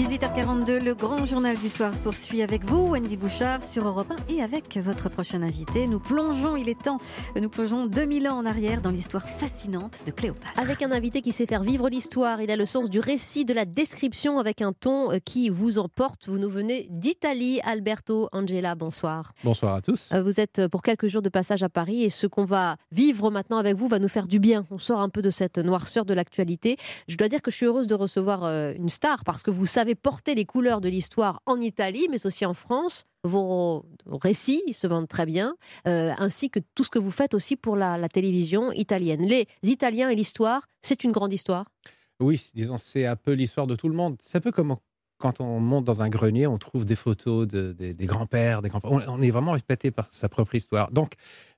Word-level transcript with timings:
18h42, 0.00 0.82
le 0.82 0.94
grand 0.94 1.26
journal 1.26 1.58
du 1.58 1.68
soir 1.68 1.94
se 1.94 2.00
poursuit 2.00 2.40
avec 2.40 2.64
vous, 2.64 2.86
Wendy 2.86 3.18
Bouchard, 3.18 3.62
sur 3.62 3.86
Europe 3.86 4.10
1 4.30 4.34
et 4.34 4.40
avec 4.40 4.78
votre 4.78 5.10
prochain 5.10 5.42
invité. 5.42 5.86
Nous 5.86 6.00
plongeons, 6.00 6.56
il 6.56 6.70
est 6.70 6.82
temps, 6.82 6.96
nous 7.38 7.50
plongeons 7.50 7.84
2000 7.84 8.26
ans 8.28 8.38
en 8.38 8.46
arrière 8.46 8.80
dans 8.80 8.90
l'histoire 8.90 9.28
fascinante 9.28 10.00
de 10.06 10.10
Cléopâtre. 10.10 10.58
Avec 10.58 10.80
un 10.80 10.90
invité 10.90 11.20
qui 11.20 11.32
sait 11.32 11.44
faire 11.44 11.62
vivre 11.62 11.90
l'histoire, 11.90 12.40
il 12.40 12.50
a 12.50 12.56
le 12.56 12.64
sens 12.64 12.88
du 12.88 12.98
récit, 12.98 13.44
de 13.44 13.52
la 13.52 13.66
description, 13.66 14.38
avec 14.38 14.62
un 14.62 14.72
ton 14.72 15.12
euh, 15.12 15.18
qui 15.22 15.50
vous 15.50 15.78
emporte. 15.78 16.28
Vous 16.28 16.38
nous 16.38 16.48
venez 16.48 16.86
d'Italie, 16.88 17.60
Alberto 17.62 18.30
Angela, 18.32 18.74
bonsoir. 18.76 19.34
Bonsoir 19.44 19.74
à 19.74 19.82
tous. 19.82 20.08
Euh, 20.14 20.22
Vous 20.22 20.40
êtes 20.40 20.60
euh, 20.60 20.68
pour 20.70 20.80
quelques 20.80 21.08
jours 21.08 21.20
de 21.20 21.28
passage 21.28 21.62
à 21.62 21.68
Paris 21.68 22.04
et 22.04 22.10
ce 22.10 22.26
qu'on 22.26 22.46
va 22.46 22.76
vivre 22.90 23.30
maintenant 23.30 23.58
avec 23.58 23.76
vous 23.76 23.86
va 23.86 23.98
nous 23.98 24.08
faire 24.08 24.26
du 24.26 24.38
bien. 24.38 24.64
On 24.70 24.78
sort 24.78 25.00
un 25.00 25.10
peu 25.10 25.20
de 25.20 25.28
cette 25.28 25.58
noirceur 25.58 26.06
de 26.06 26.14
l'actualité. 26.14 26.78
Je 27.06 27.18
dois 27.18 27.28
dire 27.28 27.42
que 27.42 27.50
je 27.50 27.56
suis 27.56 27.66
heureuse 27.66 27.86
de 27.86 27.94
recevoir 27.94 28.46
une 28.46 28.88
star 28.88 29.24
parce 29.24 29.42
que 29.42 29.50
vous 29.50 29.66
savez 29.66 29.89
porter 29.94 30.34
les 30.34 30.44
couleurs 30.44 30.80
de 30.80 30.88
l'histoire 30.88 31.42
en 31.46 31.60
Italie, 31.60 32.08
mais 32.10 32.26
aussi 32.26 32.44
en 32.46 32.54
France. 32.54 33.04
Vos 33.22 33.84
récits 34.06 34.62
se 34.72 34.86
vendent 34.86 35.08
très 35.08 35.26
bien, 35.26 35.54
euh, 35.86 36.12
ainsi 36.18 36.48
que 36.50 36.58
tout 36.74 36.84
ce 36.84 36.90
que 36.90 36.98
vous 36.98 37.10
faites 37.10 37.34
aussi 37.34 37.56
pour 37.56 37.76
la, 37.76 38.08
télévision 38.08 38.72
italienne. 38.72 39.22
Les 39.22 39.46
Italiens 39.62 40.08
et 40.08 40.14
l'histoire, 40.14 40.66
c'est 40.80 41.04
une 41.04 41.12
grande 41.12 41.32
histoire. 41.32 41.66
Oui, 42.18 42.50
disons, 42.54 42.78
c'est 42.78 43.06
un 43.06 43.16
peu 43.16 43.32
l'histoire 43.32 43.66
de 43.66 43.76
tout 43.76 43.88
le 43.88 43.94
monde. 43.94 44.16
C'est 44.22 44.38
un 44.38 44.40
peu 44.40 44.52
comme 44.52 44.74
quand 45.18 45.40
on 45.40 45.60
monte 45.60 45.84
dans 45.84 46.00
un 46.00 46.08
grenier, 46.08 46.46
on 46.46 46.56
trouve 46.56 46.86
des 46.86 46.96
photos 46.96 47.46
de- 47.46 47.72
des- 47.72 48.06
grands-pères, 48.06 48.62
des 48.62 48.70
grands 48.70 48.80
on, 48.84 49.00
on 49.06 49.20
est 49.20 49.30
vraiment 49.30 49.52
répété 49.52 49.90
par 49.90 50.06
sa 50.10 50.30
propre 50.30 50.54
histoire. 50.54 50.90
Donc, 50.90 51.14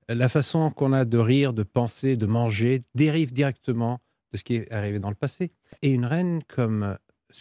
la 0.08 0.28
façon 0.28 0.70
qu'on 0.70 0.92
a 0.92 1.04
de 1.04 1.18
rire, 1.18 1.52
de 1.52 1.62
penser, 1.62 2.16
de 2.16 2.26
manger 2.26 2.82
dérive 2.96 3.32
directement 3.32 4.00
de 4.32 4.36
ce 4.36 4.42
qui 4.44 4.56
est 4.56 4.72
arrivé 4.72 4.98
dans 4.98 5.10
le 5.10 5.14
passé. 5.14 5.52
Et 5.82 5.90
une 5.92 6.06
reine 6.06 6.42
comme 6.48 6.96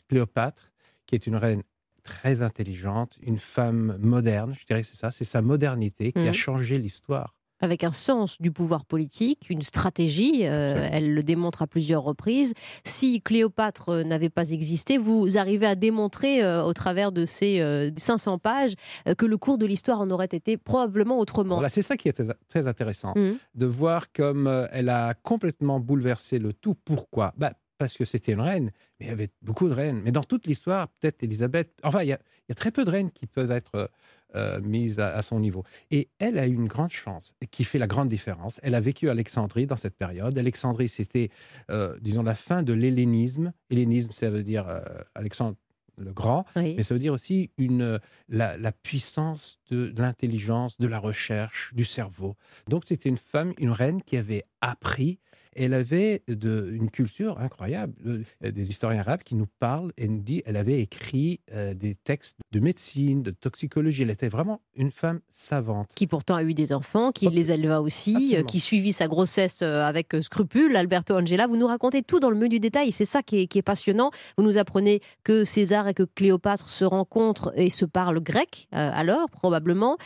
Cléopâtre, 0.08 0.71
qui 1.12 1.16
est 1.16 1.28
une 1.28 1.36
reine 1.36 1.62
très 2.04 2.42
intelligente, 2.42 3.18
une 3.22 3.38
femme 3.38 3.98
moderne, 4.00 4.56
je 4.60 4.66
dirais 4.66 4.82
que 4.82 4.88
c'est 4.88 4.96
ça, 4.98 5.12
c'est 5.12 5.26
sa 5.26 5.42
modernité 5.42 6.12
qui 6.14 6.20
a 6.20 6.24
Mhm. 6.28 6.34
changé 6.34 6.78
l'histoire. 6.78 7.36
avec 7.64 7.84
un 7.84 7.92
sens 7.92 8.42
du 8.42 8.50
pouvoir 8.52 8.86
politique, 8.86 9.46
une 9.52 9.62
stratégie. 9.62 10.48
euh, 10.48 10.90
elle 10.92 11.14
le 11.14 11.22
démontre 11.22 11.62
à 11.62 11.68
plusieurs 11.68 12.02
reprises. 12.02 12.56
Si 12.84 13.22
Cléopâtre 13.22 14.04
n'avait 14.04 14.32
pas 14.32 14.50
existé, 14.50 14.98
vous 14.98 15.38
arrivez 15.38 15.68
à 15.68 15.76
démontrer 15.76 16.44
euh, 16.44 16.64
au 16.64 16.74
travers 16.74 17.12
de 17.12 17.24
ces 17.28 17.60
euh, 17.62 17.92
500 17.98 18.40
pages 18.40 18.74
euh, 19.08 19.14
que 19.14 19.28
le 19.28 19.38
cours 19.38 19.60
de 19.60 19.68
l'histoire 19.68 20.02
en 20.02 20.10
aurait 20.10 20.26
été 20.26 20.58
probablement 20.58 21.20
autrement. 21.20 21.54
Voilà, 21.58 21.70
c'est 21.70 21.84
ça 21.84 21.98
qui 21.98 22.08
est 22.10 22.20
très- 22.50 22.66
intéressant. 22.68 23.14
Mhm. 23.16 23.38
de 23.54 23.66
voir 23.68 24.12
comme 24.12 24.48
elle 24.72 24.90
a 24.90 25.14
complètement 25.14 25.80
bouleversé 25.80 26.40
le 26.40 26.54
tout. 26.54 26.74
Pourquoi? 26.84 27.32
Bah, 27.38 27.54
Parce 27.82 27.98
que 27.98 28.06
c'était 28.06 28.34
une 28.34 28.42
reine, 28.42 28.70
mais 29.00 29.08
il 29.08 29.10
y 29.10 29.12
avait 29.12 29.32
beaucoup 29.42 29.68
de 29.68 29.74
reines. 29.74 30.02
Mais 30.04 30.12
dans 30.12 30.24
toute 30.24 30.46
l'histoire, 30.46 30.88
peut-être 30.88 31.24
Élisabeth, 31.24 31.72
enfin, 31.82 32.04
il 32.04 32.10
y, 32.10 32.14
a, 32.14 32.20
il 32.48 32.50
y 32.50 32.52
a 32.52 32.54
très 32.54 32.70
peu 32.70 32.86
de 32.86 32.92
reines 32.92 33.10
qui 33.10 33.26
peuvent 33.26 33.50
être 33.50 33.74
euh, 33.74 33.88
euh, 34.36 34.62
mises 34.62 35.00
à, 35.00 35.16
à 35.16 35.24
son 35.24 35.40
niveau. 35.40 35.64
Et 35.90 36.08
elle 36.20 36.38
a 36.38 36.46
eu 36.46 36.54
une 36.54 36.68
grande 36.68 36.92
chance, 36.92 37.34
qui 37.50 37.64
fait 37.64 37.80
la 37.80 37.88
grande 37.88 38.08
différence. 38.08 38.60
Elle 38.62 38.76
a 38.76 38.80
vécu 38.82 39.10
Alexandrie 39.10 39.66
dans 39.66 39.78
cette 39.78 39.96
période. 39.96 40.38
Alexandrie, 40.38 40.90
c'était, 40.90 41.32
euh, 41.72 41.98
disons, 42.02 42.22
la 42.22 42.36
fin 42.36 42.62
de 42.62 42.72
l'hellénisme. 42.72 43.52
Hellénisme, 43.72 44.12
ça 44.12 44.30
veut 44.30 44.44
dire 44.44 44.70
euh, 44.70 44.82
Alexandre 45.16 45.58
le 45.98 46.14
Grand. 46.14 46.46
Oui. 46.56 46.76
Mais 46.78 46.84
ça 46.84 46.94
veut 46.94 47.00
dire 47.00 47.14
aussi 47.14 47.50
une, 47.58 48.00
la, 48.30 48.58
la 48.58 48.72
puissance 48.72 49.60
de, 49.72 49.88
de 49.88 50.02
l'intelligence, 50.04 50.78
de 50.78 50.86
la 50.86 51.00
recherche, 51.00 51.74
du 51.74 51.84
cerveau. 51.84 52.36
Donc 52.68 52.86
c'était 52.86 53.10
une 53.10 53.18
femme, 53.18 53.54
une 53.58 53.72
reine 53.72 54.04
qui 54.04 54.18
avait 54.18 54.44
appris. 54.62 55.18
Elle 55.56 55.74
avait 55.74 56.24
de, 56.28 56.70
une 56.72 56.90
culture 56.90 57.40
incroyable. 57.40 57.94
Euh, 58.06 58.52
Des 58.52 58.70
historiens 58.70 59.02
arabes 59.02 59.24
qui 59.24 59.36
nous 59.36 59.48
parlent 59.60 59.92
et 59.98 60.08
nous 60.08 60.22
disent 60.22 60.42
elle 60.46 60.58
avait 60.58 60.82
écrit 60.82 61.42
euh, 61.54 61.74
des 61.74 61.96
textes 61.96 62.38
de 62.52 62.60
médecine, 62.60 63.22
de 63.24 63.32
toxicologie. 63.32 64.04
Elle 64.04 64.10
était 64.10 64.30
vraiment 64.30 64.62
une 64.76 64.92
femme 64.92 65.20
savante. 65.30 65.90
Qui 65.96 66.08
pourtant 66.08 66.36
a 66.36 66.44
eu 66.44 66.54
des 66.54 66.74
enfants, 66.74 67.12
qui 67.12 67.28
les 67.30 67.52
éleva 67.52 67.82
aussi, 67.82 68.36
euh, 68.36 68.44
qui 68.44 68.60
suivit 68.60 68.94
sa 68.94 69.08
grossesse 69.08 69.62
avec 69.62 70.16
scrupule. 70.22 70.76
Alberto 70.76 71.16
Angela, 71.16 71.48
vous 71.48 71.58
nous 71.58 71.68
racontez 71.68 72.02
tout 72.02 72.20
dans 72.20 72.30
le 72.30 72.38
menu 72.38 72.60
détail, 72.60 72.92
c'est 72.92 73.06
ça 73.06 73.22
qui 73.22 73.42
est, 73.42 73.48
qui 73.48 73.58
est 73.58 73.64
passionnant. 73.64 74.12
Vous 74.38 74.44
nous 74.44 74.58
apprenez 74.58 75.02
que 75.24 75.46
César 75.46 75.88
et 75.88 75.94
que 75.94 76.04
Cléopâtre 76.04 76.70
se 76.70 76.86
rencontrent 76.86 77.52
et 77.56 77.70
se 77.70 77.86
parlent 77.86 78.22
grec, 78.22 78.68
euh, 78.74 78.92
alors 78.94 79.30
probablement, 79.30 79.98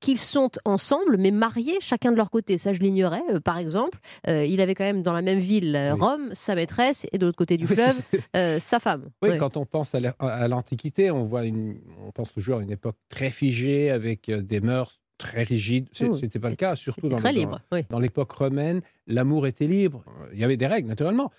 qu'ils 0.00 0.18
sont 0.18 0.50
ensemble, 0.64 1.16
mais 1.18 1.30
mariés 1.30 1.78
chacun 1.80 2.12
de 2.12 2.16
leur 2.16 2.30
côté. 2.30 2.58
Ça, 2.58 2.72
je 2.72 2.80
l'ignorais, 2.80 3.22
par 3.44 3.58
exemple. 3.58 3.98
Il 4.26 4.60
avait 4.60 4.74
quand 4.74 4.83
même 4.84 5.02
dans 5.02 5.12
la 5.12 5.22
même 5.22 5.38
ville 5.40 5.74
euh, 5.76 5.94
Oui. 5.94 6.00
Rome, 6.00 6.30
sa 6.32 6.54
maîtresse, 6.54 7.06
et 7.12 7.18
de 7.18 7.26
l'autre 7.26 7.36
côté 7.38 7.56
du 7.56 7.66
Oui, 7.66 7.74
fleuve, 7.74 8.00
euh, 8.36 8.58
sa 8.58 8.78
femme. 8.80 9.10
Oui, 9.22 9.36
quand 9.38 9.56
on 9.56 9.66
pense 9.66 9.94
à 9.94 10.00
la- 10.00 10.14
à 10.20 10.46
l'Antiquité, 10.48 11.10
on 11.10 11.24
voit 11.24 11.44
une, 11.44 11.76
on 12.06 12.10
pense 12.12 12.32
toujours 12.32 12.58
à 12.58 12.62
une 12.62 12.70
époque 12.70 12.96
très 13.08 13.30
figée 13.30 13.90
avec 13.90 14.28
euh, 14.28 14.42
des 14.42 14.60
mœurs 14.60 15.00
très 15.18 15.42
rigides. 15.44 15.88
Oui, 16.00 16.08
C'était 16.18 16.38
pas 16.40 16.50
le 16.50 16.56
cas, 16.56 16.74
surtout 16.76 17.08
dans, 17.08 17.16
libre. 17.30 17.60
L'époque 18.00 18.32
romaine, 18.32 18.80
l'amour 19.06 19.46
était 19.46 19.66
libre. 19.68 20.04
Il 20.32 20.38
y 20.40 20.44
avait 20.44 20.56
des 20.56 20.66
règles, 20.66 20.88
naturellement. 20.88 21.30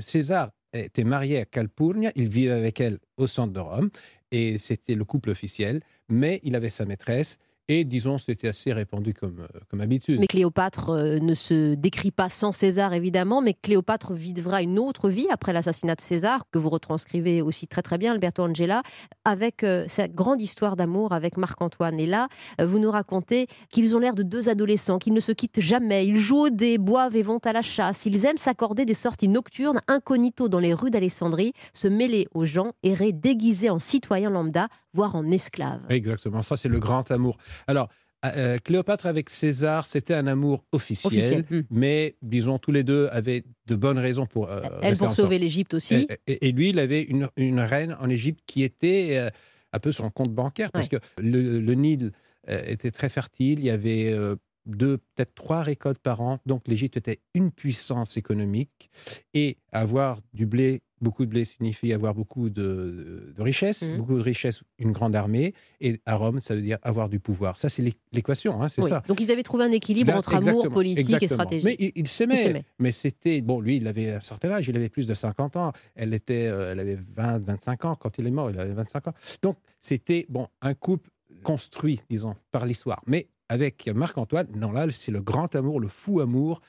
César 0.00 0.50
était 0.72 1.04
marié 1.04 1.38
à 1.38 1.44
Calpurnia. 1.44 2.10
Il 2.16 2.28
vivait 2.28 2.52
avec 2.52 2.80
elle 2.80 2.98
au 3.16 3.26
centre 3.26 3.52
de 3.52 3.60
Rome. 3.60 3.90
Et 4.30 4.56
c'était 4.58 4.94
le 4.94 5.04
couple 5.04 5.28
officiel. 5.30 5.80
Mais 6.08 6.40
il 6.42 6.56
avait 6.56 6.70
sa 6.70 6.84
maîtresse. 6.86 7.38
Et 7.74 7.84
disons, 7.84 8.18
c'était 8.18 8.48
assez 8.48 8.70
répandu 8.70 9.14
comme, 9.14 9.40
euh, 9.40 9.58
comme 9.70 9.80
habitude. 9.80 10.20
Mais 10.20 10.26
Cléopâtre 10.26 10.90
euh, 10.90 11.18
ne 11.20 11.32
se 11.32 11.74
décrit 11.74 12.10
pas 12.10 12.28
sans 12.28 12.52
César, 12.52 12.92
évidemment, 12.92 13.40
mais 13.40 13.54
Cléopâtre 13.54 14.12
vivra 14.12 14.60
une 14.60 14.78
autre 14.78 15.08
vie 15.08 15.26
après 15.30 15.54
l'assassinat 15.54 15.94
de 15.94 16.02
César, 16.02 16.44
que 16.50 16.58
vous 16.58 16.68
retranscrivez 16.68 17.40
aussi 17.40 17.66
très 17.66 17.80
très 17.80 17.96
bien, 17.96 18.12
Alberto 18.12 18.42
Angela, 18.42 18.82
avec 19.24 19.64
euh, 19.64 19.86
sa 19.88 20.06
grande 20.06 20.42
histoire 20.42 20.76
d'amour 20.76 21.12
avec 21.12 21.38
Marc-Antoine. 21.38 21.98
Et 21.98 22.04
là, 22.04 22.28
euh, 22.60 22.66
vous 22.66 22.78
nous 22.78 22.90
racontez 22.90 23.46
qu'ils 23.70 23.96
ont 23.96 23.98
l'air 23.98 24.14
de 24.14 24.22
deux 24.22 24.50
adolescents, 24.50 24.98
qu'ils 24.98 25.14
ne 25.14 25.20
se 25.20 25.32
quittent 25.32 25.60
jamais, 25.60 26.06
ils 26.06 26.20
jouent 26.20 26.46
au 26.46 26.50
dé, 26.50 26.76
boivent 26.76 27.16
et 27.16 27.22
vont 27.22 27.38
à 27.38 27.54
la 27.54 27.62
chasse, 27.62 28.04
ils 28.04 28.26
aiment 28.26 28.36
s'accorder 28.36 28.84
des 28.84 28.94
sorties 28.94 29.28
nocturnes 29.28 29.80
incognito 29.88 30.50
dans 30.50 30.58
les 30.58 30.74
rues 30.74 30.90
d'Alessandrie, 30.90 31.54
se 31.72 31.88
mêler 31.88 32.28
aux 32.34 32.44
gens, 32.44 32.72
errer 32.82 33.12
déguisés 33.12 33.70
en 33.70 33.78
citoyens 33.78 34.28
lambda, 34.28 34.68
voire 34.92 35.14
en 35.16 35.26
esclaves. 35.30 35.80
Exactement, 35.88 36.42
ça 36.42 36.56
c'est 36.56 36.68
le 36.68 36.78
grand 36.78 37.10
amour. 37.10 37.38
Alors, 37.66 37.88
euh, 38.24 38.58
Cléopâtre 38.62 39.06
avec 39.06 39.30
César, 39.30 39.84
c'était 39.86 40.14
un 40.14 40.26
amour 40.28 40.64
officiel, 40.70 41.12
Officiel, 41.12 41.44
hmm. 41.50 41.62
mais 41.70 42.14
disons 42.22 42.58
tous 42.58 42.70
les 42.70 42.84
deux 42.84 43.08
avaient 43.10 43.42
de 43.66 43.74
bonnes 43.74 43.98
raisons 43.98 44.26
pour 44.26 44.48
euh, 44.48 44.60
Elle 44.80 44.96
pour 44.96 45.12
sauver 45.12 45.38
l'Égypte 45.40 45.74
aussi. 45.74 46.06
Et, 46.26 46.32
et- 46.32 46.48
et 46.48 46.52
lui, 46.52 46.70
il 46.70 46.78
avait 46.78 47.02
une, 47.02 47.28
une 47.36 47.58
reine 47.60 47.96
en 48.00 48.08
Égypte 48.08 48.40
qui 48.46 48.62
était 48.62 49.16
euh, 49.16 49.30
un 49.72 49.78
peu 49.80 49.90
son 49.90 50.08
compte 50.10 50.32
bancaire, 50.32 50.70
parce 50.70 50.86
que 50.88 50.96
le, 51.18 51.58
le 51.60 51.74
Nil 51.74 52.12
euh, 52.48 52.62
était 52.66 52.90
très 52.92 53.08
fertile, 53.08 53.58
il 53.58 53.64
y 53.64 53.70
avait 53.70 54.12
euh, 54.12 54.36
deux, 54.66 54.98
peut-être 54.98 55.34
trois 55.34 55.62
récoltes 55.62 55.98
par 55.98 56.20
an, 56.20 56.38
donc 56.46 56.62
l'Égypte 56.68 56.96
était 56.96 57.20
une 57.34 57.50
puissance 57.50 58.16
économique, 58.16 58.90
et 59.34 59.56
avoir 59.72 60.20
du 60.34 60.46
blé, 60.46 60.82
beaucoup 61.00 61.24
de 61.24 61.30
blé 61.30 61.44
signifie 61.44 61.92
avoir 61.92 62.14
beaucoup 62.14 62.48
de, 62.48 63.32
de 63.36 63.42
richesses, 63.42 63.82
Mhm. 63.82 63.96
beaucoup 63.98 64.14
de 64.16 64.22
richesses, 64.22 64.62
une 64.78 64.92
grande 64.92 65.16
armée, 65.16 65.52
et 65.80 66.00
à 66.06 66.14
Rome, 66.14 66.38
ça 66.38 66.54
veut 66.54 66.62
dire 66.62 66.78
avoir 66.82 67.08
du 67.08 67.18
pouvoir. 67.18 67.58
Ça, 67.58 67.68
c'est 67.68 67.82
l'é- 67.82 67.94
l'équation, 68.12 68.62
hein, 68.62 68.68
c'est 68.68 68.82
Oui. 68.82 68.88
ça. 68.88 69.02
Donc 69.08 69.20
ils 69.20 69.32
avaient 69.32 69.42
trouvé 69.42 69.64
un 69.64 69.72
équilibre 69.72 70.12
Là, 70.12 70.18
entre 70.18 70.34
amour, 70.34 70.46
exactement, 70.48 70.74
politique 70.74 71.22
et 71.22 71.28
stratégie. 71.28 71.64
Mais 71.64 71.76
il, 71.80 71.86
il 71.86 71.92
Ils 72.02 72.08
s'aimait. 72.08 72.36
s'aimaient. 72.36 72.64
Mais 72.78 72.92
c'était. 72.92 73.40
Bon, 73.40 73.60
lui, 73.60 73.76
il 73.78 73.86
avait 73.88 74.10
un 74.12 74.20
certain 74.20 74.50
âge. 74.50 74.68
Il 74.68 74.76
avait 74.76 74.88
plus 74.88 75.06
de 75.08 75.14
50 75.14 75.56
ans. 75.56 75.72
Elle, 75.96 76.14
était, 76.14 76.46
euh, 76.46 76.70
elle 76.72 76.78
avait 76.80 76.98
20, 77.16 77.38
25 77.44 77.84
ans. 77.84 77.96
Quand 77.96 78.16
il 78.18 78.26
est 78.28 78.30
mort, 78.30 78.50
il 78.50 78.60
avait 78.60 78.72
25 78.74 79.08
ans. 79.08 79.14
Donc, 79.42 79.56
c'était 79.80 80.24
bon, 80.28 80.46
un 80.60 80.74
couple 80.74 81.10
construit, 81.42 82.00
disons, 82.08 82.36
par 82.52 82.64
l'histoire. 82.66 83.02
Mais 83.08 83.26
avec 83.52 83.86
Marc-Antoine, 83.88 84.48
non, 84.56 84.72
là, 84.72 84.86
c'est 84.90 85.12
le 85.12 85.20
grand 85.20 85.54
amour, 85.54 85.78
le 85.80 85.88
fou 85.88 86.20
amour. 86.20 86.60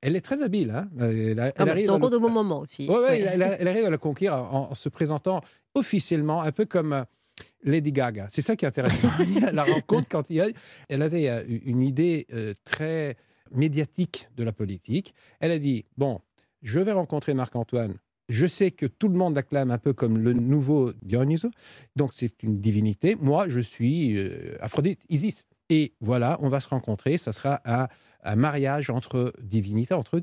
Elle 0.00 0.16
est 0.16 0.22
très 0.22 0.40
habile. 0.42 0.70
Hein 0.70 0.88
elle, 0.98 1.38
elle 1.38 1.38
Ah 1.58 1.62
arrive 1.62 1.86
le- 1.90 2.10
de 2.10 2.16
bon 2.18 2.30
moment 2.30 2.60
aussi. 2.60 2.86
Ouais, 2.88 2.94
ouais, 2.96 3.02
Ouais. 3.22 3.56
elle, 3.60 3.68
arrive 3.68 3.84
à 3.84 3.90
la 3.90 3.98
conquérir 3.98 4.34
en, 4.38 4.70
en 4.70 4.74
se 4.74 4.88
présentant 4.88 5.42
officiellement, 5.74 6.40
un 6.42 6.52
peu 6.52 6.64
comme 6.64 6.92
euh, 6.94 7.02
Lady 7.62 7.92
Gaga. 7.92 8.26
C'est 8.30 8.40
ça 8.40 8.56
qui 8.56 8.64
est 8.64 8.68
intéressant. 8.68 9.08
la 9.52 9.62
rencontre, 9.62 10.08
quand 10.08 10.30
il 10.30 10.36
y 10.36 10.40
a, 10.40 10.46
elle 10.88 11.02
avait 11.02 11.28
euh, 11.28 11.44
une 11.66 11.82
idée 11.82 12.26
euh, 12.32 12.54
très 12.64 13.16
médiatique 13.52 14.28
de 14.36 14.42
la 14.44 14.52
politique. 14.52 15.14
Elle 15.40 15.50
a 15.50 15.58
dit 15.58 15.84
bon, 15.98 16.20
je 16.62 16.80
vais 16.80 16.92
rencontrer 16.92 17.34
Marc-Antoine. 17.34 17.94
Je 18.30 18.46
sais 18.46 18.70
que 18.70 18.86
tout 18.86 19.08
le 19.08 19.16
monde 19.18 19.34
l'acclame 19.34 19.72
un 19.72 19.78
peu 19.78 19.92
comme 19.92 20.16
le 20.16 20.32
nouveau 20.32 20.92
Dionysos, 21.02 21.50
donc 21.96 22.12
c'est 22.14 22.42
une 22.44 22.60
divinité. 22.60 23.16
Moi, 23.20 23.48
je 23.48 23.58
suis 23.58 24.16
euh, 24.16 24.56
Aphrodite, 24.60 25.00
Isis. 25.08 25.44
Et 25.70 25.94
voilà, 26.00 26.36
on 26.40 26.48
va 26.48 26.60
se 26.60 26.68
rencontrer. 26.68 27.16
Ça 27.16 27.32
sera 27.32 27.60
un, 27.64 27.88
un 28.22 28.36
mariage 28.36 28.90
entre 28.90 29.32
divinités, 29.42 29.94
entre 29.94 30.20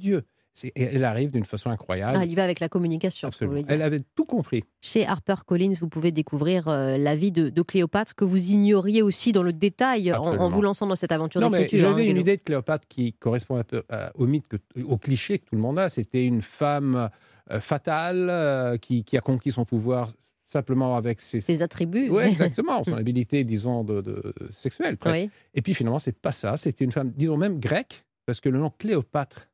et 0.63 0.71
elle 0.75 1.05
arrive 1.05 1.31
d'une 1.31 1.43
façon 1.43 1.69
incroyable. 1.69 2.17
Ah, 2.19 2.25
il 2.25 2.35
va 2.35 2.43
avec 2.43 2.59
la 2.59 2.69
communication. 2.69 3.27
Absolument. 3.27 3.61
Elle 3.67 3.81
avait 3.81 4.01
tout 4.15 4.25
compris. 4.25 4.63
Chez 4.81 5.05
HarperCollins, 5.05 5.73
vous 5.79 5.87
pouvez 5.87 6.11
découvrir 6.11 6.67
euh, 6.67 6.97
la 6.97 7.15
vie 7.15 7.31
de, 7.31 7.49
de 7.49 7.61
Cléopâtre 7.61 8.15
que 8.15 8.25
vous 8.25 8.51
ignoriez 8.51 9.01
aussi 9.01 9.31
dans 9.31 9.43
le 9.43 9.53
détail 9.53 10.11
en, 10.13 10.49
vous 10.49 10.61
lançant 10.61 10.87
dans 10.87 10.95
cette 10.95 11.11
aventure 11.11 11.41
d'écriture. 11.41 11.79
j'avais 11.79 11.93
hein, 12.01 12.05
une 12.05 12.07
Guélo. 12.07 12.21
idée 12.21 12.37
de 12.37 12.41
Cléopâtre 12.41 12.87
qui 12.87 13.13
correspond 13.13 13.57
un 13.57 13.63
peu 13.63 13.83
euh, 13.91 14.09
au 14.15 14.25
mythe, 14.25 14.47
que- 14.47 14.57
au 14.83 14.97
cliché 14.97 15.39
que 15.39 15.45
tout 15.45 15.55
le 15.55 15.61
monde 15.61 15.79
a. 15.79 15.89
C'était 15.89 16.25
une 16.25 16.41
femme 16.41 17.09
euh, 17.51 17.59
fatale 17.59 18.27
euh, 18.29 18.77
qui, 18.77 19.03
qui 19.03 19.17
a 19.17 19.21
conquis 19.21 19.51
son 19.51 19.65
pouvoir 19.65 20.07
simplement 20.47 20.95
avec 20.95 21.21
ses, 21.21 21.41
Ses 21.41 21.61
attributs. 21.61 22.09
Ouais, 22.09 22.29
exactement, 22.29 22.83
son 22.85 22.93
habilité, 22.93 23.43
disons, 23.43 23.83
de, 23.83 24.01
de 24.01 24.33
sexuelle 24.51 24.97
presque. 24.97 25.19
Oui. 25.19 25.29
Et 25.53 25.61
puis 25.61 25.73
finalement, 25.73 25.99
c'est 25.99 26.17
pas 26.17 26.31
ça. 26.31 26.57
C'était 26.57 26.85
une 26.85 26.91
femme, 26.91 27.11
disons 27.15 27.37
même 27.37 27.59
grecque, 27.59 28.05
parce 28.25 28.39
que 28.39 28.49
le 28.49 28.57
nom 28.59 28.71
Cléopâtre 28.77 29.49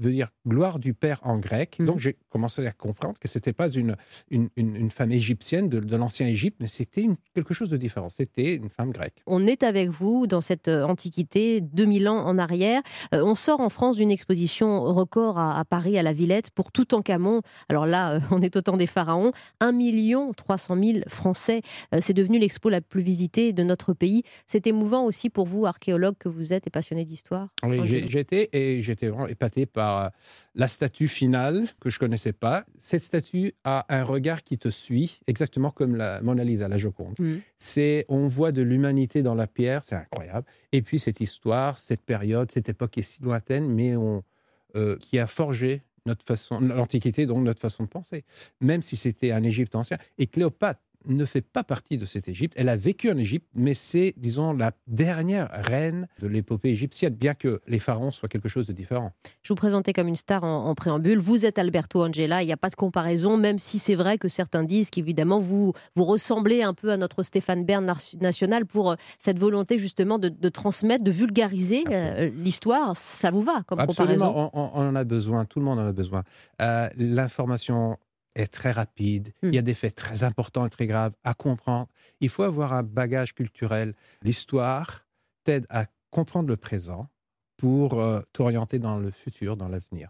veut 0.00 0.12
dire 0.12 0.28
gloire 0.46 0.78
du 0.78 0.94
père 0.94 1.20
en 1.22 1.38
grec. 1.38 1.76
Mhm. 1.78 1.86
Donc 1.86 1.98
j'ai 1.98 2.16
commencé 2.28 2.66
à 2.66 2.72
comprendre 2.72 3.18
que 3.18 3.28
c'était 3.28 3.52
pas 3.52 3.68
une, 3.70 3.96
une, 4.30 4.48
une- 4.56 4.76
une 4.76 4.90
femme 4.90 5.12
égyptienne 5.12 5.68
de, 5.68 5.78
de 5.80 5.96
l'ancien 5.96 6.26
Égypte, 6.26 6.56
mais 6.60 6.66
c'était 6.66 7.06
quelque 7.34 7.54
chose 7.54 7.70
de 7.70 7.76
différent. 7.76 8.08
C'était 8.08 8.54
une 8.54 8.70
femme 8.70 8.90
grecque. 8.90 9.22
On 9.26 9.46
est 9.46 9.62
avec 9.62 9.88
vous 9.90 10.26
dans 10.26 10.40
cette 10.40 10.68
euh, 10.68 10.84
antiquité, 10.84 11.60
2000 11.60 12.08
ans 12.08 12.24
en 12.26 12.38
arrière. 12.38 12.82
Euh, 13.14 13.22
on 13.24 13.34
sort 13.34 13.60
en 13.60 13.68
France 13.68 13.96
d'une 13.96 14.10
exposition 14.10 14.82
record 14.84 15.38
à, 15.38 15.58
à 15.58 15.64
Paris, 15.64 15.98
à 15.98 16.02
la 16.02 16.12
Villette, 16.12 16.50
pour 16.50 16.72
Toutankhamon. 16.72 17.42
Alors 17.68 17.86
là, 17.86 18.12
euh, 18.14 18.20
on 18.30 18.42
est 18.42 18.56
au 18.56 18.60
temps 18.62 18.76
des 18.76 18.86
pharaons. 18.86 19.32
1 19.60 19.72
300 20.36 20.76
000 20.82 20.98
Français. 21.08 21.62
Euh, 21.94 21.98
C'est 22.00 22.14
devenu 22.14 22.38
l'expo 22.38 22.68
la 22.68 22.80
plus 22.80 23.02
visitée 23.02 23.52
de 23.52 23.62
notre 23.62 23.92
pays. 23.92 24.22
C'est 24.46 24.66
émouvant 24.66 25.04
aussi 25.04 25.30
pour 25.30 25.46
vous, 25.46 25.66
archéologue 25.66 26.16
que 26.18 26.28
vous 26.28 26.52
êtes 26.52 26.66
et 26.66 26.70
passionné 26.70 27.04
d'histoire. 27.04 27.48
Oui, 27.64 27.80
j'ai- 27.84 28.06
et 28.52 28.82
j'étais 28.82 29.08
vraiment 29.08 29.26
épaté 29.26 29.66
par 29.66 29.89
euh, 29.98 30.08
la 30.54 30.68
statue 30.68 31.08
finale 31.08 31.68
que 31.80 31.90
je 31.90 31.98
connaissais 31.98 32.32
pas. 32.32 32.64
Cette 32.78 33.02
statue 33.02 33.54
a 33.64 33.86
un 33.88 34.04
regard 34.04 34.42
qui 34.42 34.58
te 34.58 34.68
suit, 34.68 35.20
exactement 35.26 35.70
comme 35.70 35.96
la 35.96 36.20
Mona 36.22 36.44
Lisa, 36.44 36.68
la 36.68 36.78
Joconde. 36.78 37.14
Mhm. 37.18 37.40
C'est, 37.56 38.04
on 38.08 38.28
voit 38.28 38.52
de 38.52 38.62
l'humanité 38.62 39.22
dans 39.22 39.34
la 39.34 39.46
pierre, 39.46 39.84
c'est 39.84 39.96
incroyable. 39.96 40.46
Et 40.72 40.82
puis 40.82 40.98
cette 40.98 41.20
histoire, 41.20 41.78
cette 41.78 42.02
période, 42.02 42.50
cette 42.50 42.68
époque 42.68 42.98
est 42.98 43.02
si 43.02 43.22
lointaine, 43.22 43.68
mais 43.68 43.96
on, 43.96 44.22
euh, 44.76 44.96
qui 44.98 45.18
a 45.18 45.26
forgé 45.26 45.82
notre 46.06 46.24
façon, 46.24 46.60
l'Antiquité, 46.60 47.26
donc 47.26 47.44
notre 47.44 47.60
façon 47.60 47.84
de 47.84 47.88
penser, 47.88 48.24
même 48.60 48.82
si 48.82 48.96
c'était 48.96 49.32
un 49.32 49.42
Égypte 49.42 49.74
ancien. 49.74 49.98
Et 50.18 50.26
Cléopâtre 50.26 50.80
ne 51.06 51.24
fait 51.24 51.40
pas 51.40 51.64
partie 51.64 51.96
de 51.98 52.04
cette 52.06 52.28
Égypte. 52.28 52.54
Elle 52.56 52.68
a 52.68 52.76
vécu 52.76 53.10
en 53.10 53.16
Égypte, 53.16 53.46
mais 53.54 53.74
c'est, 53.74 54.14
disons, 54.16 54.52
la 54.52 54.72
dernière 54.86 55.48
reine 55.50 56.06
de 56.20 56.26
l'épopée 56.26 56.70
égyptienne, 56.70 57.14
bien 57.14 57.34
que 57.34 57.60
les 57.66 57.78
pharaons 57.78 58.10
soient 58.10 58.28
quelque 58.28 58.48
chose 58.48 58.66
de 58.66 58.72
différent. 58.72 59.12
Je 59.42 59.52
vous 59.52 59.56
présentais 59.56 59.92
comme 59.92 60.08
une 60.08 60.16
star 60.16 60.44
en, 60.44 60.66
en 60.66 60.74
préambule. 60.74 61.18
Vous 61.18 61.46
êtes 61.46 61.58
Alberto 61.58 62.04
Angela, 62.04 62.42
il 62.42 62.46
n'y 62.46 62.52
a 62.52 62.56
pas 62.56 62.70
de 62.70 62.74
comparaison, 62.74 63.36
même 63.36 63.58
si 63.58 63.78
c'est 63.78 63.94
vrai 63.94 64.18
que 64.18 64.28
certains 64.28 64.64
disent 64.64 64.90
qu'évidemment 64.90 65.40
vous, 65.40 65.72
vous 65.96 66.04
ressemblez 66.04 66.62
un 66.62 66.74
peu 66.74 66.90
à 66.90 66.96
notre 66.96 67.22
Stéphane 67.22 67.64
Bern 67.64 67.90
national 68.20 68.66
pour 68.66 68.90
euh, 68.90 68.94
cette 69.18 69.38
volonté 69.38 69.78
justement 69.78 70.18
de, 70.18 70.28
de 70.28 70.48
transmettre, 70.48 71.02
de 71.04 71.10
vulgariser 71.10 71.84
euh, 71.90 72.30
l'histoire. 72.36 72.96
Ça 72.96 73.30
vous 73.30 73.42
va 73.42 73.62
comme 73.66 73.78
comparaison? 73.86 74.24
Absolument, 74.26 74.50
on, 74.54 74.60
on- 74.60 74.70
on 74.74 74.88
en 74.90 74.94
a 74.96 75.04
besoin, 75.04 75.44
tout 75.44 75.58
le 75.60 75.64
monde 75.64 75.78
en 75.78 75.86
a 75.86 75.92
besoin. 75.92 76.22
Euh, 76.60 76.88
L'information 76.96 77.98
est 78.36 78.46
très 78.52 78.70
rapide, 78.72 79.32
Hmm. 79.42 79.48
il 79.48 79.54
y 79.54 79.58
a 79.58 79.62
des 79.62 79.74
faits 79.74 79.94
très 79.94 80.22
importants 80.24 80.64
et 80.66 80.70
très 80.70 80.86
graves 80.86 81.12
à 81.24 81.34
comprendre. 81.34 81.88
Il 82.20 82.28
faut 82.28 82.42
avoir 82.44 82.72
un 82.74 82.82
bagage 82.82 83.34
culturel. 83.34 83.94
L'histoire 84.22 85.06
t'aide 85.44 85.66
à 85.70 85.86
comprendre 86.10 86.48
le 86.48 86.56
présent 86.56 87.08
pour 87.56 88.00
euh, 88.00 88.20
t'orienter 88.32 88.78
dans 88.78 88.98
le 88.98 89.10
futur, 89.10 89.56
dans 89.56 89.68
l'avenir. 89.68 90.08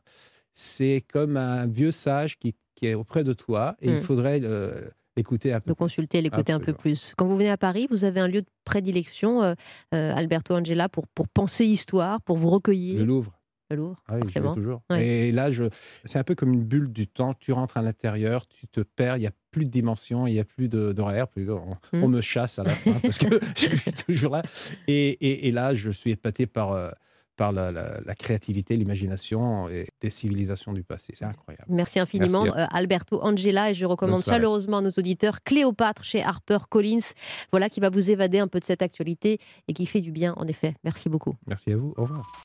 C'est 0.53 1.05
comme 1.13 1.37
un 1.37 1.67
vieux 1.67 1.93
sage 1.93 2.39
qui, 2.39 2.55
qui 2.75 2.87
est 2.87 2.95
auprès 2.95 3.25
de 3.25 3.33
toi 3.33 3.77
et 3.81 3.89
il 3.91 3.97
Hmm. 3.99 4.03
faudrait 4.03 4.41
euh, 4.43 4.89
l'écouter 5.17 5.53
un 5.53 5.61
peu. 5.61 5.73
plus. 5.75 5.79
consulter, 5.79 6.21
l'écouter 6.23 6.53
un 6.53 6.61
peu 6.61 6.73
plus. 6.73 7.15
Quand 7.17 7.27
vous 7.27 7.37
venez 7.37 7.51
à 7.51 7.57
Paris, 7.57 7.87
vous 7.91 8.05
avez 8.05 8.21
un 8.21 8.29
lieu 8.29 8.43
de 8.43 8.49
prédilection, 8.65 9.43
euh, 9.43 9.55
euh, 9.95 10.15
Alberto 10.15 10.55
Angela, 10.55 10.89
pour, 10.89 11.07
pour 11.09 11.29
penser 11.29 11.65
histoire, 11.67 12.21
pour 12.23 12.37
vous 12.37 12.51
recueillir. 12.51 12.99
Le 12.99 13.05
Louvre. 13.05 13.33
Le 13.71 13.77
Louvre, 13.77 14.03
Ah 14.09 14.15
oui, 14.17 14.23
je 14.27 14.41
toujours. 14.55 14.83
Ouais. 14.91 15.07
Et 15.07 15.33
là, 15.33 15.51
je... 15.51 15.65
c'est 16.05 16.19
un 16.19 16.25
peu 16.25 16.35
comme 16.35 16.53
une 16.53 16.65
bulle 16.65 16.93
du 16.93 17.07
temps. 17.07 17.35
Tu 17.35 17.53
rentres 17.53 17.77
à 17.77 17.83
l'intérieur, 17.83 18.47
tu 18.49 18.67
te 18.67 18.81
perds, 18.81 19.17
il 19.17 19.21
n'y 19.21 19.27
a 19.27 19.33
plus 19.53 19.65
de 19.65 19.71
dimension, 19.71 20.27
il 20.27 20.33
n'y 20.33 20.41
a 20.41 20.45
plus 20.45 20.69
de- 20.69 20.93
d'horaire. 20.93 21.29
plus- 21.29 21.51
on, 21.51 21.71
Mm. 21.93 22.03
on 22.05 22.09
me 22.09 22.21
chasse 22.21 22.59
à 22.59 22.65
la 22.65 22.71
fin 22.71 22.93
parce 23.01 23.19
que 23.19 23.27
je 23.57 23.77
suis 23.77 23.93
toujours 23.93 24.33
là. 24.33 24.43
Et, 24.89 25.09
et- 25.11 25.49
et 25.49 25.53
là, 25.53 25.73
je 25.75 25.91
suis 25.91 26.11
épaté 26.11 26.47
par, 26.47 26.73
euh, 26.73 26.91
par 27.37 27.53
la, 27.53 27.73
la- 27.73 28.01
la 28.05 28.15
créativité, 28.15 28.77
l'imagination 28.77 29.69
et 29.71 29.87
des 30.03 30.11
civilisations 30.11 30.73
du 30.75 30.83
passé. 30.83 31.13
C'est 31.15 31.25
incroyable. 31.25 31.65
Merci 31.69 31.99
infiniment, 31.99 32.43
Merci. 32.45 32.61
euh, 32.61 32.67
Alberto 32.71 33.23
Angela. 33.23 33.71
Et 33.71 33.75
je 33.75 33.87
recommande 33.87 34.23
chaleureusement 34.35 34.79
à 34.79 34.83
nos 34.83 34.91
auditeurs 34.91 35.43
Cléopâtre 35.43 36.05
chez 36.05 36.23
Harper 36.23 36.59
Collins. 36.69 37.15
Voilà 37.51 37.71
qui 37.71 37.81
va 37.81 37.89
vous 37.89 38.11
évader 38.11 38.41
un 38.41 38.49
peu 38.49 38.61
de 38.61 38.65
cette 38.67 38.83
actualité 38.83 39.39
et 39.69 39.73
qui 39.73 39.87
fait 39.87 40.01
du 40.03 40.13
bien, 40.13 40.35
en 40.37 40.47
effet. 40.49 40.75
Merci 40.85 41.09
beaucoup. 41.09 41.35
Merci 41.47 41.73
à 41.73 41.77
vous. 41.77 41.95
Au 41.97 42.03
revoir. 42.03 42.31